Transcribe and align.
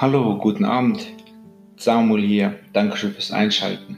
Hallo, 0.00 0.38
guten 0.38 0.64
Abend. 0.64 1.08
Samuel 1.76 2.22
hier. 2.22 2.54
Dankeschön 2.72 3.10
fürs 3.10 3.32
Einschalten. 3.32 3.96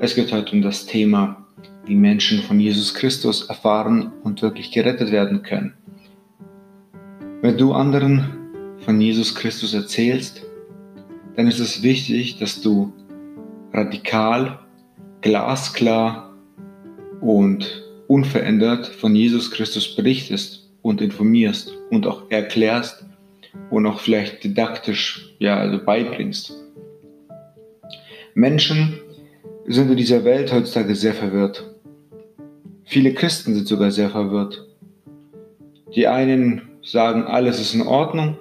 Es 0.00 0.16
geht 0.16 0.32
heute 0.32 0.56
um 0.56 0.60
das 0.60 0.86
Thema, 0.86 1.46
wie 1.84 1.94
Menschen 1.94 2.42
von 2.42 2.58
Jesus 2.58 2.94
Christus 2.94 3.48
erfahren 3.48 4.12
und 4.24 4.42
wirklich 4.42 4.72
gerettet 4.72 5.12
werden 5.12 5.44
können. 5.44 5.74
Wenn 7.42 7.56
du 7.56 7.72
anderen 7.72 8.24
von 8.80 9.00
Jesus 9.00 9.36
Christus 9.36 9.72
erzählst, 9.72 10.44
dann 11.36 11.46
ist 11.46 11.60
es 11.60 11.84
wichtig, 11.84 12.40
dass 12.40 12.60
du 12.60 12.92
radikal, 13.72 14.58
glasklar 15.20 16.34
und 17.20 17.84
unverändert 18.08 18.88
von 18.88 19.14
Jesus 19.14 19.52
Christus 19.52 19.94
berichtest 19.94 20.68
und 20.82 21.00
informierst 21.00 21.72
und 21.92 22.04
auch 22.08 22.28
erklärst 22.32 23.04
und 23.70 23.86
auch 23.86 24.00
vielleicht 24.00 24.44
didaktisch 24.44 25.34
ja, 25.38 25.58
also 25.58 25.84
beibringst. 25.84 26.54
Menschen 28.34 29.00
sind 29.66 29.90
in 29.90 29.96
dieser 29.96 30.24
Welt 30.24 30.52
heutzutage 30.52 30.94
sehr 30.94 31.14
verwirrt. 31.14 31.64
Viele 32.84 33.14
Christen 33.14 33.54
sind 33.54 33.68
sogar 33.68 33.90
sehr 33.90 34.10
verwirrt. 34.10 34.66
Die 35.94 36.06
einen 36.06 36.62
sagen, 36.82 37.24
alles 37.24 37.60
ist 37.60 37.74
in 37.74 37.82
Ordnung, 37.82 38.38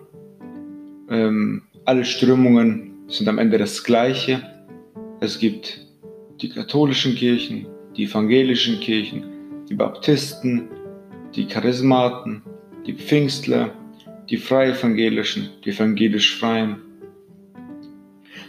ähm, 1.10 1.64
alle 1.86 2.06
Strömungen 2.06 2.92
sind 3.08 3.28
am 3.28 3.40
Ende 3.40 3.58
das 3.58 3.84
Gleiche. 3.84 4.42
Es 5.20 5.40
gibt 5.40 5.86
die 6.42 6.50
katholischen 6.50 7.16
Kirchen, 7.16 7.68
die 7.96 8.06
evangelischen 8.06 8.80
Kirchen, 8.80 9.24
die 9.70 9.76
Baptisten, 9.76 10.70
die 11.36 11.46
Charismaten, 11.46 12.44
die 12.86 12.94
Pfingstler, 12.94 13.72
die 14.30 14.38
Freievangelischen, 14.38 15.50
die 15.66 15.72
evangelisch-freien. 15.72 16.78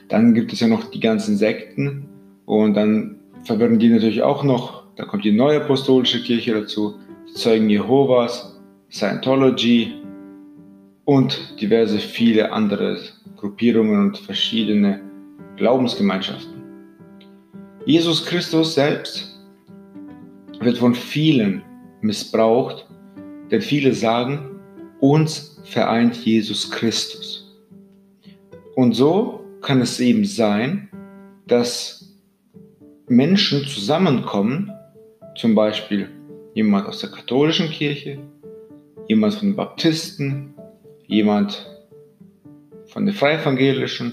Dann 0.09 0.35
gibt 0.35 0.53
es 0.53 0.61
ja 0.61 0.69
noch 0.69 0.91
die 0.91 1.01
ganzen 1.01 1.37
Sekten 1.37 2.09
und 2.45 2.75
dann 2.75 3.17
verwirren 3.45 3.79
die 3.79 3.89
natürlich 3.89 4.23
auch 4.23 4.45
noch. 4.45 4.85
Da 4.97 5.05
kommt 5.05 5.25
die 5.25 5.33
neue 5.33 5.63
apostolische 5.63 6.23
Kirche 6.23 6.53
dazu, 6.53 6.97
die 7.29 7.35
Zeugen 7.35 7.71
Jehovas, 7.71 8.61
Scientology 8.91 9.95
und 11.05 11.61
diverse 11.61 11.99
viele 11.99 12.53
andere 12.53 12.99
Gruppierungen 13.37 14.09
und 14.09 14.19
verschiedene 14.19 15.01
Glaubensgemeinschaften. 15.57 16.61
Jesus 17.87 18.27
Christus 18.27 18.75
selbst 18.75 19.41
wird 20.61 20.77
von 20.77 20.95
vielen 20.95 21.63
missbraucht, 22.03 22.87
denn 23.51 23.63
viele 23.63 23.95
sagen, 23.95 24.50
uns 25.01 25.61
vereint 25.65 26.17
Jesus 26.17 26.71
Christus. 26.71 27.47
Und 28.75 28.95
so 28.95 29.45
kann 29.63 29.81
es 29.81 30.01
eben 30.01 30.25
sein, 30.25 30.89
dass 31.47 32.17
Menschen 33.09 33.67
zusammenkommen, 33.67 34.73
zum 35.37 35.55
Beispiel 35.55 36.09
jemand 36.55 36.87
aus 36.87 37.01
der 37.01 37.11
katholischen 37.11 37.69
Kirche, 37.71 38.19
jemand 39.09 39.35
von 39.35 39.49
den 39.49 39.57
Baptisten, 39.57 40.55
jemand 41.07 41.67
von 42.87 43.07
der 43.07 43.15
Freievangelischen 43.15 44.13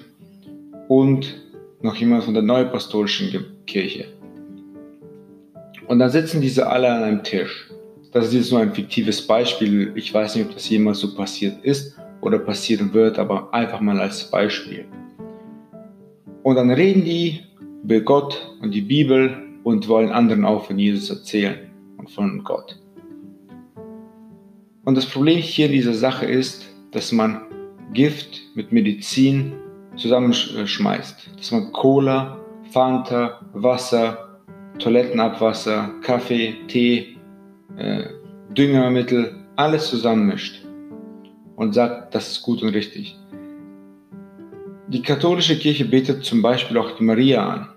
und 0.87 1.35
noch 1.81 1.95
jemand 1.95 2.23
von 2.23 2.33
der 2.33 2.43
Neupastorischen 2.43 3.45
Kirche. 3.65 4.05
Und 5.87 5.99
dann 5.99 6.09
sitzen 6.09 6.41
diese 6.41 6.67
alle 6.67 6.91
an 6.91 7.03
einem 7.03 7.23
Tisch. 7.23 7.69
Das 8.17 8.29
ist 8.29 8.33
jetzt 8.33 8.51
nur 8.51 8.61
ein 8.61 8.73
fiktives 8.73 9.27
Beispiel. 9.27 9.91
Ich 9.93 10.11
weiß 10.11 10.35
nicht, 10.35 10.47
ob 10.47 10.53
das 10.55 10.67
jemals 10.67 11.01
so 11.01 11.13
passiert 11.13 11.63
ist 11.63 11.95
oder 12.21 12.39
passieren 12.39 12.91
wird, 12.91 13.19
aber 13.19 13.53
einfach 13.53 13.79
mal 13.79 13.99
als 13.99 14.31
Beispiel. 14.31 14.85
Und 16.41 16.55
dann 16.55 16.71
reden 16.71 17.05
die 17.05 17.41
über 17.83 17.99
Gott 17.99 18.57
und 18.59 18.73
die 18.73 18.81
Bibel 18.81 19.37
und 19.63 19.87
wollen 19.87 20.09
anderen 20.09 20.45
auch 20.45 20.65
von 20.65 20.79
Jesus 20.79 21.11
erzählen 21.11 21.69
und 21.97 22.09
von 22.09 22.43
Gott. 22.43 22.79
Und 24.83 24.95
das 24.95 25.05
Problem 25.05 25.37
hier 25.37 25.67
in 25.67 25.73
dieser 25.73 25.93
Sache 25.93 26.25
ist, 26.25 26.65
dass 26.89 27.11
man 27.11 27.41
Gift 27.93 28.41
mit 28.55 28.71
Medizin 28.71 29.53
zusammenschmeißt. 29.95 31.37
Dass 31.37 31.51
man 31.51 31.71
Cola, 31.71 32.39
Fanta, 32.71 33.41
Wasser, 33.53 34.39
Toilettenabwasser, 34.79 35.93
Kaffee, 36.01 36.55
Tee, 36.67 37.16
äh, 37.77 38.03
Düngermittel, 38.49 39.35
alles 39.55 39.89
zusammenmischt 39.89 40.63
und 41.55 41.73
sagt, 41.73 42.13
das 42.15 42.31
ist 42.31 42.41
gut 42.41 42.61
und 42.61 42.69
richtig. 42.69 43.17
Die 44.87 45.01
katholische 45.01 45.57
Kirche 45.57 45.85
betet 45.85 46.23
zum 46.23 46.41
Beispiel 46.41 46.77
auch 46.77 46.91
die 46.97 47.03
Maria 47.03 47.47
an. 47.47 47.69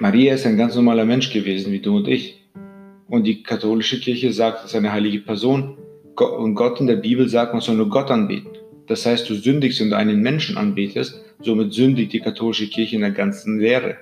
Maria 0.00 0.34
ist 0.34 0.46
ein 0.46 0.56
ganz 0.56 0.74
normaler 0.74 1.04
Mensch 1.04 1.32
gewesen, 1.32 1.72
wie 1.72 1.78
du 1.78 1.96
und 1.96 2.08
ich. 2.08 2.42
Und 3.08 3.24
die 3.24 3.42
katholische 3.42 4.00
Kirche 4.00 4.32
sagt, 4.32 4.60
es 4.60 4.70
ist 4.70 4.76
eine 4.76 4.92
heilige 4.92 5.20
Person. 5.20 5.76
Und 6.16 6.54
Gott 6.54 6.80
in 6.80 6.86
der 6.86 6.96
Bibel 6.96 7.28
sagt, 7.28 7.52
man 7.52 7.62
soll 7.62 7.76
nur 7.76 7.88
Gott 7.88 8.10
anbeten. 8.10 8.50
Das 8.86 9.06
heißt, 9.06 9.28
du 9.30 9.34
sündigst, 9.34 9.80
du 9.80 9.94
einen 9.94 10.20
Menschen 10.20 10.56
anbetest, 10.56 11.20
somit 11.40 11.72
sündigt 11.72 12.12
die 12.12 12.20
katholische 12.20 12.68
Kirche 12.68 12.96
in 12.96 13.02
der 13.02 13.12
ganzen 13.12 13.60
Lehre. 13.60 13.96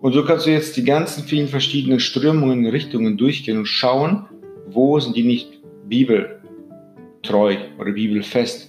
Und 0.00 0.14
so 0.14 0.24
kannst 0.24 0.46
du 0.46 0.50
jetzt 0.50 0.76
die 0.76 0.84
ganzen 0.84 1.24
vielen 1.24 1.48
verschiedenen 1.48 2.00
Strömungen, 2.00 2.66
Richtungen 2.66 3.18
durchgehen 3.18 3.58
und 3.58 3.66
schauen, 3.66 4.26
wo 4.66 4.98
sind 4.98 5.14
die 5.14 5.24
nicht 5.24 5.60
bibeltreu 5.86 7.56
oder 7.78 7.92
bibelfest. 7.92 8.68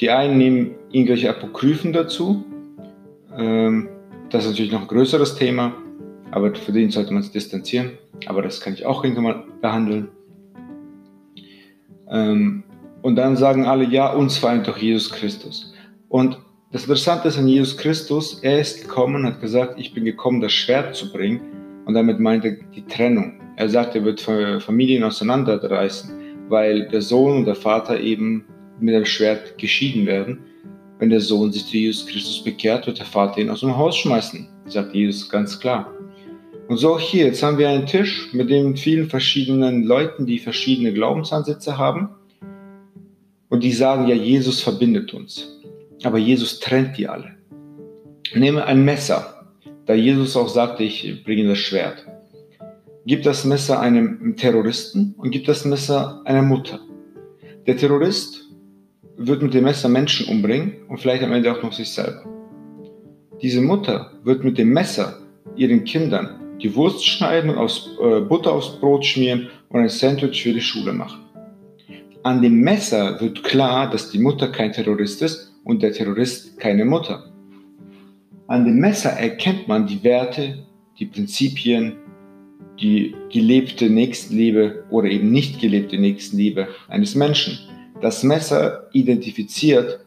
Die 0.00 0.10
einen 0.10 0.38
nehmen 0.38 0.70
irgendwelche 0.90 1.28
Apokryphen 1.28 1.92
dazu. 1.92 2.44
Ähm, 3.36 3.88
das 4.30 4.44
ist 4.44 4.50
natürlich 4.50 4.72
noch 4.72 4.82
ein 4.82 4.88
größeres 4.88 5.34
Thema, 5.34 5.74
aber 6.30 6.54
für 6.54 6.72
den 6.72 6.90
sollte 6.90 7.12
man 7.12 7.22
es 7.22 7.30
distanzieren. 7.30 7.98
Aber 8.26 8.40
das 8.40 8.60
kann 8.60 8.72
ich 8.72 8.86
auch 8.86 9.04
irgendwann 9.04 9.24
mal 9.24 9.44
behandeln. 9.60 10.08
Ähm, 12.10 12.62
und 13.02 13.16
dann 13.16 13.36
sagen 13.36 13.66
alle, 13.66 13.84
ja, 13.84 14.12
uns 14.12 14.38
vereint 14.38 14.66
doch 14.68 14.78
Jesus 14.78 15.10
Christus. 15.10 15.74
Und 16.08 16.38
das 16.72 16.84
Interessante 16.84 17.28
ist 17.28 17.36
an 17.36 17.48
Jesus 17.48 17.76
Christus, 17.76 18.38
er 18.40 18.58
ist 18.58 18.80
gekommen 18.80 19.16
und 19.16 19.26
hat 19.26 19.42
gesagt, 19.42 19.78
ich 19.78 19.92
bin 19.92 20.06
gekommen, 20.06 20.40
das 20.40 20.52
Schwert 20.52 20.96
zu 20.96 21.12
bringen. 21.12 21.42
Und 21.84 21.92
damit 21.92 22.18
meint 22.18 22.46
er 22.46 22.56
die 22.74 22.86
Trennung. 22.86 23.34
Er 23.56 23.68
sagt, 23.68 23.94
er 23.94 24.04
wird 24.04 24.22
Familien 24.22 25.04
auseinanderreißen, 25.04 26.10
weil 26.48 26.88
der 26.88 27.02
Sohn 27.02 27.36
und 27.36 27.44
der 27.44 27.56
Vater 27.56 28.00
eben 28.00 28.46
mit 28.80 28.94
dem 28.94 29.04
Schwert 29.04 29.58
geschieden 29.58 30.06
werden. 30.06 30.38
Wenn 30.98 31.10
der 31.10 31.20
Sohn 31.20 31.52
sich 31.52 31.66
zu 31.66 31.76
Jesus 31.76 32.06
Christus 32.06 32.42
bekehrt, 32.42 32.86
wird 32.86 32.98
der 32.98 33.06
Vater 33.06 33.38
ihn 33.38 33.50
aus 33.50 33.60
dem 33.60 33.76
Haus 33.76 33.96
schmeißen, 33.98 34.48
sagt 34.66 34.94
Jesus 34.94 35.28
ganz 35.28 35.60
klar. 35.60 35.92
Und 36.68 36.78
so 36.78 36.94
auch 36.94 37.00
hier, 37.00 37.26
jetzt 37.26 37.42
haben 37.42 37.58
wir 37.58 37.68
einen 37.68 37.86
Tisch 37.86 38.32
mit 38.32 38.48
den 38.48 38.76
vielen 38.76 39.10
verschiedenen 39.10 39.82
Leuten, 39.82 40.24
die 40.24 40.38
verschiedene 40.38 40.94
Glaubensansätze 40.94 41.76
haben. 41.76 42.08
Und 43.50 43.62
die 43.62 43.72
sagen 43.72 44.06
ja, 44.06 44.14
Jesus 44.14 44.62
verbindet 44.62 45.12
uns. 45.12 45.61
Aber 46.04 46.18
Jesus 46.18 46.60
trennt 46.60 46.98
die 46.98 47.08
alle. 47.08 47.36
Nehme 48.34 48.64
ein 48.64 48.84
Messer, 48.84 49.46
da 49.86 49.94
Jesus 49.94 50.36
auch 50.36 50.48
sagte, 50.48 50.84
ich 50.84 51.22
bringe 51.24 51.48
das 51.48 51.58
Schwert. 51.58 52.06
Gib 53.04 53.22
das 53.24 53.44
Messer 53.44 53.80
einem 53.80 54.36
Terroristen 54.36 55.14
und 55.18 55.30
gib 55.30 55.44
das 55.44 55.64
Messer 55.64 56.22
einer 56.24 56.42
Mutter. 56.42 56.80
Der 57.66 57.76
Terrorist 57.76 58.48
wird 59.16 59.42
mit 59.42 59.54
dem 59.54 59.64
Messer 59.64 59.88
Menschen 59.88 60.28
umbringen 60.28 60.76
und 60.88 60.98
vielleicht 60.98 61.22
am 61.22 61.32
Ende 61.32 61.52
auch 61.52 61.62
noch 61.62 61.72
sich 61.72 61.90
selber. 61.90 62.24
Diese 63.40 63.60
Mutter 63.60 64.12
wird 64.22 64.44
mit 64.44 64.56
dem 64.56 64.72
Messer 64.72 65.18
ihren 65.56 65.84
Kindern 65.84 66.40
die 66.62 66.74
Wurst 66.76 67.04
schneiden 67.04 67.50
und 67.50 67.58
aus, 67.58 67.90
äh, 68.00 68.20
Butter 68.20 68.52
aufs 68.52 68.78
Brot 68.78 69.04
schmieren 69.04 69.48
und 69.68 69.80
ein 69.80 69.88
Sandwich 69.88 70.42
für 70.42 70.52
die 70.52 70.60
Schule 70.60 70.92
machen. 70.92 71.20
An 72.22 72.40
dem 72.40 72.60
Messer 72.60 73.20
wird 73.20 73.42
klar, 73.42 73.90
dass 73.90 74.10
die 74.10 74.20
Mutter 74.20 74.48
kein 74.48 74.72
Terrorist 74.72 75.22
ist 75.22 75.51
und 75.64 75.82
der 75.82 75.92
Terrorist 75.92 76.58
keine 76.58 76.84
Mutter. 76.84 77.32
An 78.48 78.64
dem 78.64 78.78
Messer 78.78 79.10
erkennt 79.10 79.68
man 79.68 79.86
die 79.86 80.02
Werte, 80.02 80.66
die 80.98 81.06
Prinzipien, 81.06 81.96
die 82.80 83.14
gelebte 83.32 83.88
Nächstenliebe 83.88 84.84
oder 84.90 85.08
eben 85.08 85.30
nicht 85.30 85.60
gelebte 85.60 85.98
Nächstenliebe 85.98 86.68
eines 86.88 87.14
Menschen. 87.14 87.58
Das 88.00 88.22
Messer 88.22 88.88
identifiziert, 88.92 90.00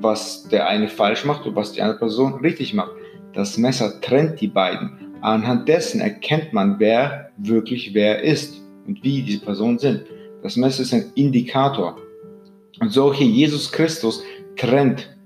was 0.00 0.48
der 0.48 0.68
eine 0.68 0.88
falsch 0.88 1.24
macht 1.24 1.46
und 1.46 1.54
was 1.54 1.72
die 1.72 1.82
andere 1.82 1.98
Person 1.98 2.34
richtig 2.40 2.74
macht. 2.74 2.92
Das 3.32 3.56
Messer 3.58 4.00
trennt 4.00 4.40
die 4.40 4.48
beiden. 4.48 4.90
Anhand 5.20 5.68
dessen 5.68 6.00
erkennt 6.00 6.52
man, 6.52 6.80
wer 6.80 7.30
wirklich 7.36 7.94
wer 7.94 8.22
ist 8.22 8.60
und 8.86 9.02
wie 9.04 9.22
diese 9.22 9.44
Personen 9.44 9.78
sind. 9.78 10.02
Das 10.42 10.56
Messer 10.56 10.82
ist 10.82 10.94
ein 10.94 11.12
Indikator. 11.14 11.98
Und 12.80 12.92
so 12.92 13.12
hier 13.12 13.26
Jesus 13.26 13.70
Christus 13.70 14.22
trennt 14.56 15.16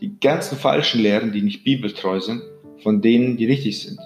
die 0.00 0.18
ganzen 0.20 0.58
falschen 0.58 1.00
Lehren, 1.00 1.32
die 1.32 1.42
nicht 1.42 1.64
bibeltreu 1.64 2.20
sind, 2.20 2.42
von 2.82 3.00
denen, 3.00 3.36
die 3.36 3.46
richtig 3.46 3.80
sind. 3.82 3.98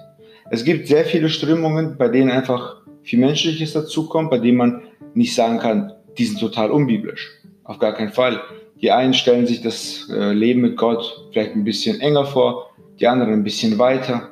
Es 0.50 0.64
gibt 0.64 0.86
sehr 0.86 1.04
viele 1.04 1.28
Strömungen, 1.28 1.96
bei 1.98 2.08
denen 2.08 2.30
einfach 2.30 2.82
viel 3.02 3.18
Menschliches 3.18 3.72
dazukommt, 3.72 4.30
bei 4.30 4.38
denen 4.38 4.58
man 4.58 4.82
nicht 5.14 5.34
sagen 5.34 5.58
kann, 5.58 5.92
die 6.16 6.24
sind 6.24 6.40
total 6.40 6.70
unbiblisch. 6.70 7.30
Auf 7.64 7.78
gar 7.78 7.94
keinen 7.94 8.12
Fall. 8.12 8.40
Die 8.80 8.92
einen 8.92 9.12
stellen 9.12 9.46
sich 9.46 9.60
das 9.60 10.08
äh, 10.10 10.32
Leben 10.32 10.60
mit 10.60 10.76
Gott 10.76 11.28
vielleicht 11.32 11.52
ein 11.54 11.64
bisschen 11.64 12.00
enger 12.00 12.24
vor, 12.24 12.70
die 13.00 13.06
anderen 13.06 13.32
ein 13.32 13.44
bisschen 13.44 13.78
weiter. 13.78 14.30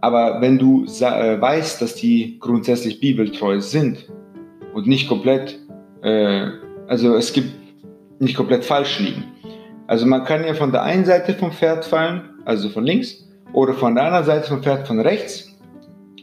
Aber 0.00 0.40
wenn 0.40 0.58
du 0.58 0.84
äh, 0.84 1.40
weißt, 1.40 1.82
dass 1.82 1.96
die 1.96 2.38
grundsätzlich 2.38 3.00
bibeltreu 3.00 3.60
sind 3.60 4.08
und 4.72 4.86
nicht 4.86 5.08
komplett, 5.08 5.58
äh, 6.02 6.46
also 6.86 7.16
es 7.16 7.32
gibt 7.32 7.50
nicht 8.20 8.36
komplett 8.36 8.64
falsch 8.64 9.00
liegen. 9.00 9.24
Also 9.86 10.06
man 10.06 10.24
kann 10.24 10.44
ja 10.44 10.54
von 10.54 10.72
der 10.72 10.82
einen 10.82 11.04
Seite 11.04 11.34
vom 11.34 11.52
Pferd 11.52 11.84
fallen, 11.84 12.30
also 12.44 12.68
von 12.68 12.84
links, 12.84 13.24
oder 13.52 13.74
von 13.74 13.94
der 13.94 14.04
anderen 14.04 14.24
Seite 14.24 14.48
vom 14.48 14.62
Pferd 14.62 14.86
von 14.86 15.00
rechts. 15.00 15.56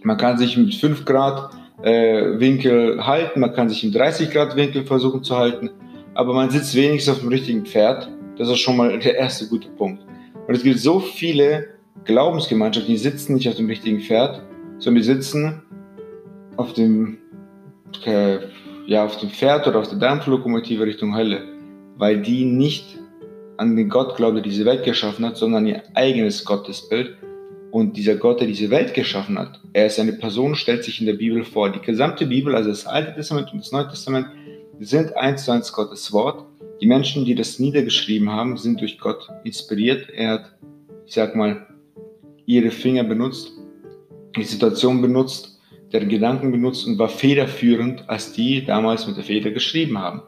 Man 0.04 0.18
kann 0.18 0.38
sich 0.38 0.58
mit 0.58 0.76
5 0.76 1.06
Grad 1.06 1.52
äh, 1.82 2.40
Winkel 2.40 3.06
halten, 3.06 3.40
man 3.40 3.54
kann 3.54 3.70
sich 3.70 3.84
im 3.84 3.92
30 3.92 4.32
Grad 4.32 4.56
Winkel 4.56 4.86
versuchen 4.86 5.24
zu 5.24 5.38
halten, 5.38 5.70
aber 6.14 6.34
man 6.34 6.50
sitzt 6.50 6.76
wenigstens 6.76 7.16
auf 7.16 7.22
dem 7.22 7.30
richtigen 7.30 7.66
Pferd. 7.66 8.10
Das 8.38 8.50
ist 8.50 8.60
schon 8.60 8.78
mal 8.78 8.98
der 9.00 9.16
erste 9.16 9.48
gute 9.48 9.70
Punkt. 9.70 10.04
Und 10.48 10.54
es 10.54 10.64
gibt 10.64 10.80
so 10.80 11.00
viele 11.00 11.68
Glaubensgemeinschaften, 12.04 12.94
die 12.94 12.98
sitzen 12.98 13.36
nicht 13.36 13.48
auf 13.48 13.56
dem 13.56 13.68
richtigen 13.68 14.02
Pferd, 14.02 14.42
sondern 14.80 15.02
die 15.02 15.08
sitzen 15.08 15.62
auf 16.58 16.74
dem, 16.74 17.18
äh, 18.06 18.40
ja, 18.86 19.06
auf 19.06 19.18
dem 19.18 19.30
Pferd 19.30 19.68
oder 19.68 19.80
auf 19.80 19.88
der 19.88 20.00
Dampflokomotive 20.00 20.86
Richtung 20.86 21.16
Hölle, 21.16 21.44
weil 21.98 22.22
die 22.22 22.44
nicht 22.44 22.98
an 23.58 23.76
den 23.76 23.90
Gott 23.90 24.16
glauben, 24.16 24.36
der 24.36 24.44
diese 24.44 24.66
Welt 24.66 24.84
geschaffen 24.84 25.26
hat, 25.26 25.38
sondern 25.38 25.68
ihr 25.68 25.84
eigenes 25.94 26.46
Gottesbild. 26.46 27.18
Und 27.72 27.98
dieser 27.98 28.16
Gott, 28.16 28.40
der 28.40 28.48
diese 28.48 28.70
Welt 28.70 28.94
geschaffen 28.94 29.40
hat, 29.40 29.60
er 29.74 29.88
ist 29.88 30.00
eine 30.00 30.14
Person, 30.14 30.54
stellt 30.54 30.84
sich 30.84 31.00
in 31.00 31.08
der 31.08 31.14
Bibel 31.14 31.44
vor. 31.44 31.72
Die 31.72 31.82
gesamte 31.82 32.28
Bibel, 32.28 32.56
also 32.56 32.70
das 32.70 32.86
Alte 32.86 33.16
Testament 33.16 33.52
und 33.52 33.60
das 33.60 33.72
Neue 33.72 33.88
Testament, 33.88 34.28
sind 34.80 35.16
eins 35.18 35.46
zu 35.46 35.52
eins 35.52 35.74
Gottes 35.74 36.14
Wort. 36.14 36.46
Die 36.82 36.88
Menschen, 36.88 37.26
die 37.26 37.34
das 37.34 37.60
niedergeschrieben 37.60 38.30
haben, 38.30 38.58
sind 38.58 38.80
durch 38.80 39.00
Gott 39.00 39.28
inspiriert. 39.44 40.08
Er 40.12 40.30
hat, 40.30 40.54
ich 41.08 41.14
sag 41.14 41.36
mal, 41.36 41.66
ihre 42.46 42.70
Finger 42.70 43.04
benutzt, 43.04 43.54
die 44.36 44.44
Situation 44.44 45.02
benutzt, 45.02 45.60
deren 45.92 46.10
Gedanken 46.10 46.52
benutzt 46.52 46.86
und 46.86 46.98
war 47.00 47.10
federführend, 47.10 48.08
als 48.08 48.34
die 48.34 48.66
damals 48.66 49.08
mit 49.08 49.18
der 49.18 49.24
Feder 49.24 49.52
geschrieben 49.52 49.98
haben. 49.98 50.22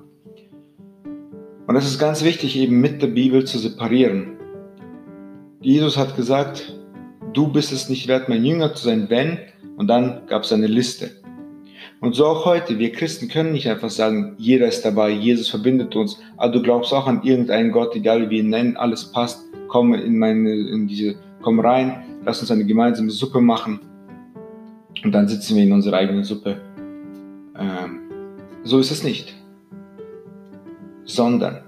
Und 1.67 1.75
es 1.75 1.85
ist 1.85 1.97
ganz 1.97 2.23
wichtig, 2.23 2.55
eben 2.57 2.79
mit 2.79 3.01
der 3.01 3.07
Bibel 3.07 3.45
zu 3.45 3.57
separieren. 3.57 4.37
Jesus 5.61 5.97
hat 5.97 6.15
gesagt, 6.15 6.77
du 7.33 7.47
bist 7.47 7.71
es 7.71 7.89
nicht 7.89 8.07
wert, 8.07 8.29
mein 8.29 8.45
Jünger 8.45 8.75
zu 8.75 8.85
sein, 8.85 9.09
wenn, 9.09 9.39
und 9.77 9.87
dann 9.87 10.21
gab 10.27 10.43
es 10.43 10.53
eine 10.53 10.67
Liste. 10.67 11.09
Und 12.01 12.13
so 12.13 12.27
auch 12.27 12.45
heute, 12.45 12.77
wir 12.77 12.91
Christen 12.91 13.29
können 13.29 13.53
nicht 13.53 13.67
einfach 13.67 13.89
sagen, 13.89 14.35
jeder 14.37 14.67
ist 14.67 14.83
dabei, 14.85 15.09
Jesus 15.09 15.49
verbindet 15.49 15.95
uns, 15.95 16.19
aber 16.37 16.51
du 16.51 16.61
glaubst 16.61 16.93
auch 16.93 17.07
an 17.07 17.23
irgendeinen 17.23 17.71
Gott, 17.71 17.95
egal 17.95 18.21
wie 18.21 18.29
wir 18.29 18.39
ihn 18.41 18.49
nennen, 18.49 18.77
alles 18.77 19.11
passt, 19.11 19.41
komm 19.67 19.95
in 19.95 20.19
meine, 20.19 20.53
in 20.53 20.87
diese, 20.87 21.15
komm 21.41 21.59
rein, 21.59 22.03
lass 22.23 22.41
uns 22.41 22.51
eine 22.51 22.65
gemeinsame 22.65 23.09
Suppe 23.09 23.41
machen 23.41 23.79
und 25.03 25.11
dann 25.11 25.27
sitzen 25.27 25.55
wir 25.55 25.63
in 25.63 25.71
unserer 25.71 25.97
eigenen 25.97 26.23
Suppe. 26.23 26.57
Ähm, 27.57 28.01
so 28.63 28.77
ist 28.77 28.91
es 28.91 29.03
nicht 29.03 29.33
sondern 31.15 31.63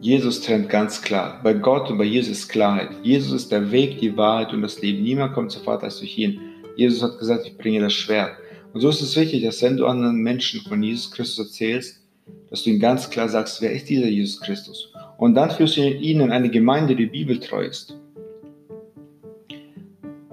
Jesus 0.00 0.40
trennt 0.40 0.70
ganz 0.70 1.02
klar. 1.02 1.40
Bei 1.42 1.52
Gott 1.52 1.90
und 1.90 1.98
bei 1.98 2.04
Jesus 2.04 2.38
ist 2.38 2.48
Klarheit. 2.48 2.88
Jesus 3.02 3.32
ist 3.32 3.52
der 3.52 3.70
Weg, 3.70 3.98
die 3.98 4.16
Wahrheit 4.16 4.52
und 4.54 4.62
das 4.62 4.80
Leben. 4.80 5.02
Niemand 5.02 5.34
kommt 5.34 5.50
zum 5.50 5.62
Vater 5.62 5.84
als 5.84 5.98
durch 5.98 6.16
ihn. 6.16 6.40
Jesus 6.76 7.02
hat 7.02 7.18
gesagt, 7.18 7.46
ich 7.46 7.58
bringe 7.58 7.80
das 7.80 7.92
Schwert. 7.92 8.32
Und 8.72 8.80
so 8.80 8.88
ist 8.88 9.02
es 9.02 9.14
wichtig, 9.16 9.42
dass 9.44 9.60
wenn 9.60 9.76
du 9.76 9.86
anderen 9.86 10.16
Menschen 10.16 10.62
von 10.62 10.82
Jesus 10.82 11.10
Christus 11.10 11.46
erzählst, 11.46 12.00
dass 12.48 12.62
du 12.62 12.70
ihnen 12.70 12.80
ganz 12.80 13.10
klar 13.10 13.28
sagst, 13.28 13.60
wer 13.60 13.72
ist 13.72 13.90
dieser 13.90 14.06
Jesus 14.06 14.40
Christus? 14.40 14.90
Und 15.18 15.34
dann 15.34 15.50
führst 15.50 15.76
du 15.76 15.82
ihn 15.82 16.20
in 16.20 16.30
eine 16.30 16.48
Gemeinde, 16.48 16.96
die 16.96 17.06
bibeltreu 17.06 17.64
ist. 17.64 17.94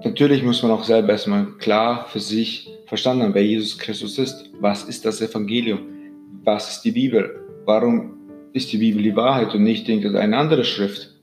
Natürlich 0.02 0.42
muss 0.42 0.62
man 0.62 0.72
auch 0.72 0.84
selber 0.84 1.10
erstmal 1.10 1.46
klar 1.58 2.06
für 2.08 2.20
sich 2.20 2.70
verstanden 2.86 3.24
haben, 3.24 3.34
wer 3.34 3.44
Jesus 3.44 3.76
Christus 3.76 4.16
ist. 4.16 4.50
Was 4.60 4.84
ist 4.84 5.04
das 5.04 5.20
Evangelium? 5.20 5.80
Was 6.44 6.76
ist 6.76 6.82
die 6.82 6.92
Bibel? 6.92 7.44
Warum 7.66 8.17
ist 8.52 8.72
die 8.72 8.78
Bibel 8.78 9.02
die 9.02 9.16
Wahrheit 9.16 9.54
und 9.54 9.62
nicht 9.62 9.88
irgendeine 9.88 10.36
andere 10.36 10.64
Schrift? 10.64 11.14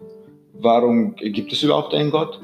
Warum 0.53 1.15
gibt 1.15 1.51
es 1.51 1.63
überhaupt 1.63 1.93
einen 1.93 2.11
Gott? 2.11 2.39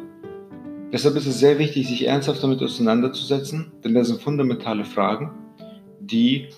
Deshalb 0.92 1.16
ist 1.16 1.26
es 1.26 1.40
sehr 1.40 1.58
wichtig, 1.58 1.88
sich 1.88 2.08
ernsthaft 2.08 2.44
damit 2.44 2.62
auseinanderzusetzen, 2.62 3.72
denn 3.84 3.94
das 3.94 4.08
sind 4.08 4.22
fundamentale 4.22 4.84
Fragen, 4.84 5.32
die 6.02 6.50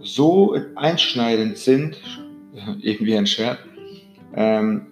so 0.00 0.56
einschneidend 0.74 1.56
sind, 1.56 1.96
irgendwie 2.80 3.16
ein 3.16 3.26
Schwert, 3.26 3.58
ähm, 4.34 4.86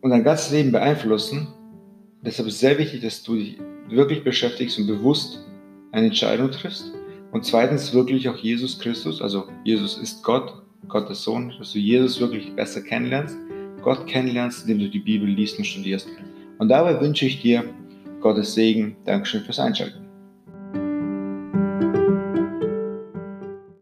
und 0.00 0.10
dein 0.10 0.22
ganzes 0.22 0.52
Leben 0.52 0.70
beeinflussen. 0.70 1.48
Deshalb 2.22 2.46
ist 2.48 2.54
es 2.54 2.60
sehr 2.60 2.78
wichtig, 2.78 3.02
dass 3.02 3.22
du 3.22 3.34
dich 3.34 3.58
wirklich 3.88 4.22
beschäftigst 4.22 4.78
und 4.78 4.86
bewusst 4.86 5.44
eine 5.90 6.06
Entscheidung 6.06 6.50
triffst. 6.50 6.92
Und 7.32 7.44
zweitens 7.44 7.92
wirklich 7.92 8.28
auch 8.28 8.36
Jesus 8.36 8.78
Christus, 8.78 9.20
also 9.20 9.48
Jesus 9.64 9.98
ist 9.98 10.22
Gott, 10.22 10.62
Gottes 10.88 11.22
Sohn, 11.22 11.52
dass 11.58 11.72
du 11.72 11.78
Jesus 11.78 12.20
wirklich 12.20 12.54
besser 12.54 12.80
kennenlernst, 12.82 13.36
Gott 13.82 14.06
kennenlernst, 14.06 14.62
indem 14.62 14.78
du 14.80 14.90
die 14.90 14.98
Bibel 14.98 15.28
liest 15.28 15.58
und 15.58 15.64
studierst. 15.64 16.08
Und 16.58 16.68
dabei 16.68 17.00
wünsche 17.00 17.26
ich 17.26 17.42
dir 17.42 17.64
Gottes 18.20 18.54
Segen. 18.54 18.96
Dankeschön 19.04 19.42
fürs 19.42 19.58
Einschalten. 19.58 20.05